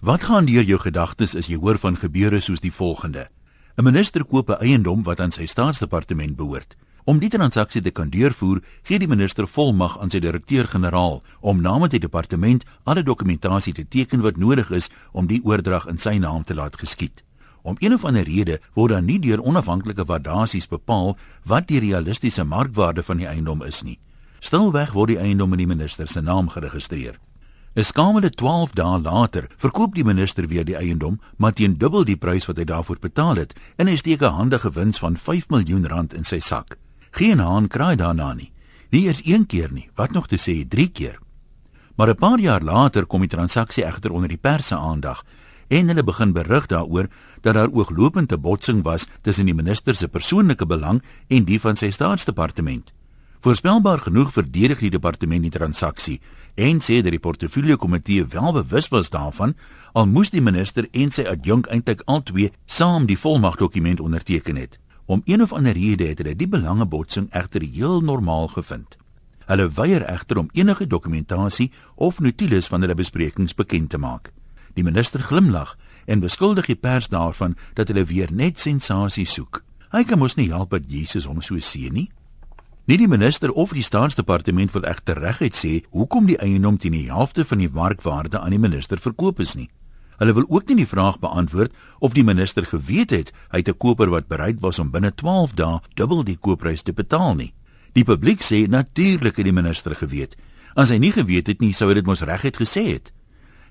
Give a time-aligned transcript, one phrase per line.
[0.00, 3.28] Wat gaan deur jou gedagtes as jy hoor van gebeure soos die volgende?
[3.76, 6.76] 'n Minister koop 'n eiendom wat aan sy staatsdepartement behoort.
[7.04, 11.90] Om die transaksie te kan deurvoer, gee die minister volmag aan sy direkteur-generaal om namens
[11.90, 16.44] die departement alle dokumentasie te teken wat nodig is om die oordrag in sy naam
[16.44, 17.22] te laat geskied.
[17.62, 22.44] Om een of ander rede word dan nie deur onafhanklike waardasies bepaal wat die realistiese
[22.44, 23.98] markwaarde van die eiendom is nie.
[24.40, 27.20] Stilweg word die eiendom in die minister se naam geregistreer.
[27.76, 32.16] 'n Skamele 12 dae later verkoop die minister weer die eiendom, maar teen dubbel die
[32.16, 35.86] prys wat hy daarvoor betaal het, en hy steek 'n handige wins van 5 miljoen
[35.86, 36.76] rand in sy sak.
[37.10, 38.52] Geen haan kraai daarna nie.
[38.90, 41.18] Nie eers een keer nie, wat nog te sê 3 keer.
[41.94, 45.22] Maar 'n paar jaar later kom die transaksie egter onder die pers se aandag
[45.68, 47.06] en hulle begin berig daaroor
[47.40, 51.90] dat daar ooglopende botsing was tussen die minister se persoonlike belang en die van sy
[51.90, 52.92] staatsdepartement.
[53.40, 56.18] Voorspelbaar genoeg verdedig die departement die transaksie
[56.60, 59.54] en sê dat die portefeulje komitee wel bewus was daarvan
[59.96, 64.76] al moes die minister en sy adjunk eintlik albei saam die volmagdokument onderteken het.
[65.06, 68.98] Om een of ander rede het hulle die belangebotsing egter heel normaal gevind.
[69.48, 74.34] Hulle weier egter om enige dokumentasie of notules van hulle besprekings bekend te maak.
[74.76, 79.64] Die minister glimlag en beskuldig die pers daarvan dat hulle weer net sensasie soek.
[79.96, 82.10] Hy kan mos nie help dat Jesus hom so seën nie.
[82.90, 87.06] Nie die minister of die staatsdepartement wil egter reguit sê hoekom die eiendom teen die
[87.06, 89.68] helfte van die markwaarde aan die minister verkoop is nie.
[90.18, 93.78] Hulle wil ook nie die vraag beantwoord of die minister geweet het hy het 'n
[93.78, 97.54] koper wat bereid was om binne 12 dae dubbel die koopprys te betaal nie.
[97.92, 100.34] Die publiek sê natuurlik het die minister geweet.
[100.74, 103.12] As hy nie geweet het nie, sou hy dit mos reguit gesê het.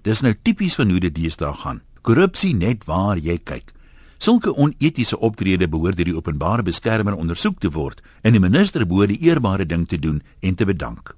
[0.04, 1.82] Dis nou tipies van hoe dit deesdae gaan.
[2.02, 3.74] Korrupsie net waar jy kyk.
[4.20, 9.14] Sulke onetiese optrede behoort deur die openbare beskermer ondersoek te word en die minister behoort
[9.14, 11.14] die eerbare ding te doen en te bedank.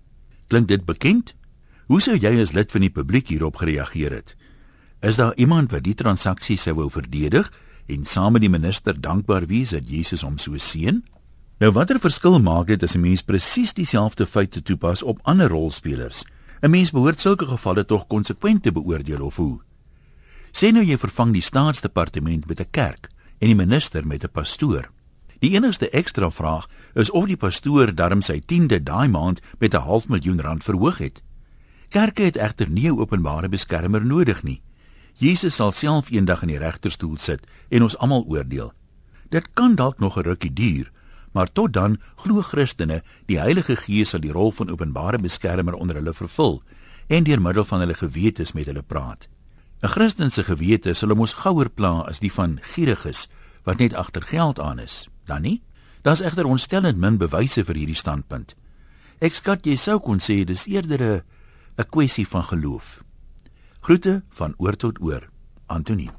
[0.53, 1.33] Klink dit bekend?
[1.89, 4.35] Hoe sou jy as lid van die publiek hierop gereageer het?
[5.01, 7.49] Is daar iemand wat die transaksie sou wou verdedig
[7.89, 11.01] en saam met die minister dankbaar wees dat Jesus hom so seën?
[11.57, 16.23] Nou watter verskil maak dit as 'n mens presies dieselfde feite toepas op ander rolspelers?
[16.61, 19.59] 'n Mens behoort sulke gevalle tog konsekwent te beoordeel of hoe?
[20.51, 24.91] Sê nou jy vervang die staatsdepartement met 'n kerk en die minister met 'n pastoor.
[25.39, 29.81] Die enigste ekstra vraag is of die pastoor darm sy 10de daai maand met 'n
[29.81, 31.21] half miljoen rand verhoog het.
[31.89, 34.61] Kerke het egter nie 'n openbare beskermer nodig nie.
[35.13, 38.73] Jesus sal self eendag in die regterstoel sit en ons almal oordeel.
[39.29, 40.91] Dit kan dalk nog 'n rukkie duur,
[41.31, 45.95] maar tot dan glo Christene die Heilige Gees sal die rol van openbare beskermer onder
[45.95, 46.63] hulle vervul
[47.07, 49.27] en deur middel van hulle gewetes met hulle praat.
[49.83, 53.27] 'n Christen se gewete sal hom ons gouer pla as die van gieriges
[53.65, 55.07] wat net agter geld aan is.
[55.25, 55.61] Dan nie?
[56.01, 58.55] Daar's egter ontstellend min bewyse vir hierdie standpunt.
[59.19, 61.23] Ek skat jy sou kon sê dis eerder 'n
[61.77, 63.03] 'n kwessie van geloof.
[63.81, 65.29] Groete van oor tot oor.
[65.67, 66.11] Antonie